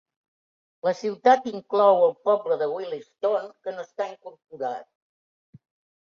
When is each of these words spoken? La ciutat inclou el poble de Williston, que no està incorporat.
La 0.85 0.91
ciutat 0.99 1.43
inclou 1.49 1.99
el 2.05 2.15
poble 2.29 2.57
de 2.61 2.67
Williston, 2.71 3.45
que 3.67 3.73
no 3.75 3.83
està 3.89 4.07
incorporat. 4.13 5.61